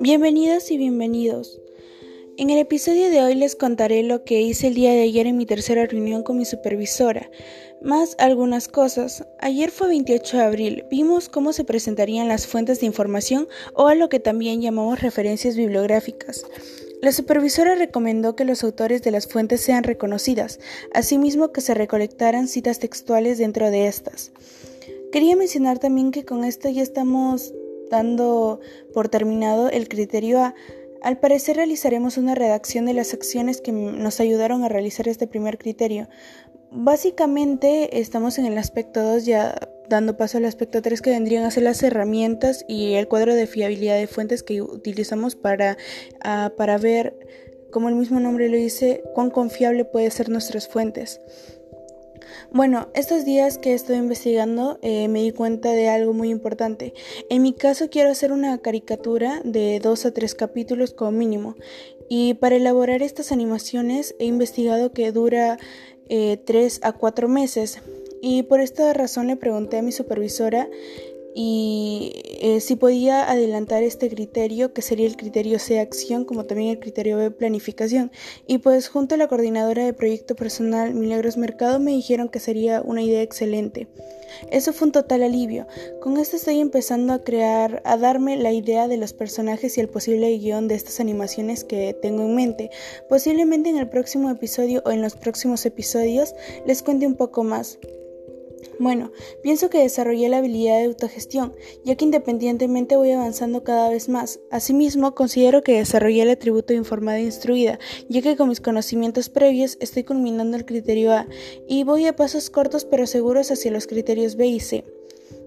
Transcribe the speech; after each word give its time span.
Bienvenidos 0.00 0.70
y 0.70 0.78
bienvenidos. 0.78 1.60
En 2.38 2.50
el 2.50 2.58
episodio 2.58 3.10
de 3.10 3.22
hoy 3.22 3.34
les 3.34 3.56
contaré 3.56 4.02
lo 4.02 4.24
que 4.24 4.40
hice 4.40 4.68
el 4.68 4.74
día 4.74 4.92
de 4.92 5.02
ayer 5.02 5.26
en 5.26 5.36
mi 5.36 5.46
tercera 5.46 5.86
reunión 5.86 6.22
con 6.22 6.38
mi 6.38 6.44
supervisora, 6.44 7.30
más 7.80 8.14
algunas 8.18 8.68
cosas. 8.68 9.26
Ayer 9.38 9.70
fue 9.70 9.88
28 9.88 10.36
de 10.36 10.42
abril, 10.42 10.84
vimos 10.90 11.28
cómo 11.28 11.52
se 11.52 11.64
presentarían 11.64 12.28
las 12.28 12.46
fuentes 12.46 12.80
de 12.80 12.86
información 12.86 13.48
o 13.74 13.88
a 13.88 13.94
lo 13.94 14.08
que 14.08 14.20
también 14.20 14.60
llamamos 14.60 15.00
referencias 15.00 15.56
bibliográficas. 15.56 16.44
La 17.00 17.10
supervisora 17.10 17.74
recomendó 17.74 18.36
que 18.36 18.44
los 18.44 18.62
autores 18.62 19.02
de 19.02 19.10
las 19.10 19.26
fuentes 19.26 19.60
sean 19.60 19.82
reconocidas, 19.82 20.60
asimismo 20.94 21.50
que 21.50 21.60
se 21.60 21.74
recolectaran 21.74 22.46
citas 22.46 22.78
textuales 22.78 23.38
dentro 23.38 23.70
de 23.70 23.88
estas. 23.88 24.30
Quería 25.12 25.36
mencionar 25.36 25.78
también 25.78 26.10
que 26.10 26.24
con 26.24 26.42
esto 26.42 26.68
ya 26.68 26.82
estamos 26.82 27.54
dando 27.90 28.60
por 28.94 29.08
terminado 29.08 29.68
el 29.68 29.88
criterio 29.88 30.40
A 30.40 30.54
al 31.02 31.18
parecer 31.18 31.56
realizaremos 31.56 32.16
una 32.16 32.34
redacción 32.34 32.86
de 32.86 32.94
las 32.94 33.12
acciones 33.12 33.60
que 33.60 33.72
nos 33.72 34.20
ayudaron 34.20 34.62
a 34.62 34.68
realizar 34.68 35.08
este 35.08 35.26
primer 35.26 35.58
criterio. 35.58 36.08
Básicamente 36.70 37.98
estamos 37.98 38.38
en 38.38 38.46
el 38.46 38.56
aspecto 38.56 39.02
2 39.02 39.26
ya 39.26 39.58
dando 39.88 40.16
paso 40.16 40.38
al 40.38 40.44
aspecto 40.44 40.80
3 40.80 41.02
que 41.02 41.10
vendrían 41.10 41.44
a 41.44 41.50
ser 41.50 41.64
las 41.64 41.82
herramientas 41.82 42.64
y 42.68 42.94
el 42.94 43.08
cuadro 43.08 43.34
de 43.34 43.48
fiabilidad 43.48 43.96
de 43.96 44.06
fuentes 44.06 44.44
que 44.44 44.62
utilizamos 44.62 45.34
para, 45.34 45.76
ah, 46.22 46.52
para 46.56 46.78
ver, 46.78 47.18
como 47.72 47.88
el 47.88 47.96
mismo 47.96 48.20
nombre 48.20 48.48
lo 48.48 48.56
dice, 48.56 49.02
cuán 49.12 49.30
confiable 49.30 49.84
pueden 49.84 50.10
ser 50.12 50.28
nuestras 50.28 50.68
fuentes. 50.68 51.20
Bueno, 52.52 52.88
estos 52.94 53.24
días 53.24 53.58
que 53.58 53.74
estoy 53.74 53.96
investigando 53.96 54.78
eh, 54.82 55.08
me 55.08 55.22
di 55.22 55.32
cuenta 55.32 55.72
de 55.72 55.88
algo 55.88 56.12
muy 56.12 56.30
importante. 56.30 56.94
En 57.30 57.42
mi 57.42 57.52
caso 57.52 57.88
quiero 57.90 58.10
hacer 58.10 58.32
una 58.32 58.58
caricatura 58.58 59.40
de 59.44 59.80
dos 59.80 60.04
a 60.06 60.12
tres 60.12 60.34
capítulos 60.34 60.92
como 60.92 61.12
mínimo. 61.12 61.56
Y 62.08 62.34
para 62.34 62.56
elaborar 62.56 63.02
estas 63.02 63.32
animaciones 63.32 64.14
he 64.18 64.26
investigado 64.26 64.92
que 64.92 65.12
dura 65.12 65.58
eh, 66.08 66.36
tres 66.44 66.80
a 66.82 66.92
cuatro 66.92 67.28
meses. 67.28 67.78
Y 68.20 68.42
por 68.44 68.60
esta 68.60 68.92
razón 68.92 69.28
le 69.28 69.36
pregunté 69.36 69.78
a 69.78 69.82
mi 69.82 69.92
supervisora 69.92 70.68
y 71.34 72.21
eh, 72.44 72.60
si 72.60 72.74
podía 72.74 73.30
adelantar 73.30 73.84
este 73.84 74.08
criterio, 74.10 74.72
que 74.72 74.82
sería 74.82 75.06
el 75.06 75.16
criterio 75.16 75.60
C 75.60 75.78
acción, 75.78 76.24
como 76.24 76.44
también 76.44 76.70
el 76.70 76.80
criterio 76.80 77.16
B 77.16 77.30
planificación. 77.30 78.10
Y 78.48 78.58
pues 78.58 78.88
junto 78.88 79.14
a 79.14 79.18
la 79.18 79.28
coordinadora 79.28 79.84
de 79.84 79.92
proyecto 79.92 80.34
personal 80.34 80.92
Milagros 80.92 81.36
Mercado 81.36 81.78
me 81.78 81.92
dijeron 81.92 82.28
que 82.28 82.40
sería 82.40 82.82
una 82.82 83.00
idea 83.00 83.22
excelente. 83.22 83.86
Eso 84.50 84.72
fue 84.72 84.86
un 84.86 84.92
total 84.92 85.22
alivio. 85.22 85.68
Con 86.00 86.16
esto 86.16 86.34
estoy 86.34 86.58
empezando 86.58 87.12
a 87.12 87.22
crear, 87.22 87.80
a 87.84 87.96
darme 87.96 88.36
la 88.36 88.50
idea 88.50 88.88
de 88.88 88.96
los 88.96 89.12
personajes 89.12 89.78
y 89.78 89.80
el 89.80 89.88
posible 89.88 90.36
guion 90.36 90.66
de 90.66 90.74
estas 90.74 90.98
animaciones 90.98 91.62
que 91.62 91.94
tengo 92.02 92.24
en 92.24 92.34
mente. 92.34 92.70
Posiblemente 93.08 93.70
en 93.70 93.76
el 93.76 93.88
próximo 93.88 94.30
episodio 94.30 94.82
o 94.84 94.90
en 94.90 95.00
los 95.00 95.14
próximos 95.14 95.64
episodios 95.64 96.34
les 96.66 96.82
cuente 96.82 97.06
un 97.06 97.14
poco 97.14 97.44
más. 97.44 97.78
Bueno, 98.82 99.12
pienso 99.44 99.70
que 99.70 99.78
desarrollé 99.78 100.28
la 100.28 100.38
habilidad 100.38 100.78
de 100.78 100.86
autogestión, 100.86 101.54
ya 101.84 101.94
que 101.94 102.04
independientemente 102.04 102.96
voy 102.96 103.12
avanzando 103.12 103.62
cada 103.62 103.88
vez 103.88 104.08
más. 104.08 104.40
Asimismo, 104.50 105.14
considero 105.14 105.62
que 105.62 105.78
desarrollé 105.78 106.22
el 106.22 106.30
atributo 106.30 106.72
de 106.72 106.78
informada 106.78 107.18
e 107.18 107.22
instruida, 107.22 107.78
ya 108.08 108.22
que 108.22 108.36
con 108.36 108.48
mis 108.48 108.60
conocimientos 108.60 109.28
previos 109.28 109.78
estoy 109.80 110.02
culminando 110.02 110.56
el 110.56 110.64
criterio 110.64 111.12
A 111.12 111.28
y 111.68 111.84
voy 111.84 112.06
a 112.06 112.16
pasos 112.16 112.50
cortos 112.50 112.84
pero 112.84 113.06
seguros 113.06 113.52
hacia 113.52 113.70
los 113.70 113.86
criterios 113.86 114.34
B 114.34 114.48
y 114.48 114.58
C. 114.58 114.84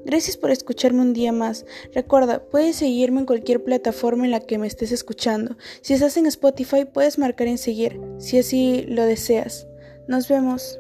Gracias 0.06 0.38
por 0.38 0.50
escucharme 0.50 1.02
un 1.02 1.12
día 1.12 1.34
más. 1.34 1.66
Recuerda, 1.94 2.42
puedes 2.42 2.78
seguirme 2.78 3.20
en 3.20 3.26
cualquier 3.26 3.66
plataforma 3.66 4.24
en 4.24 4.32
la 4.32 4.40
que 4.40 4.58
me 4.58 4.68
estés 4.68 4.94
escuchando. 4.94 5.58
Si 5.82 5.94
estás 5.94 6.16
en 6.16 6.26
Spotify, 6.28 6.86
puedes 6.86 7.18
marcar 7.18 7.48
en 7.48 7.58
seguir, 7.58 8.00
si 8.18 8.38
así 8.38 8.86
lo 8.88 9.04
deseas. 9.04 9.68
Nos 10.08 10.30
vemos. 10.30 10.80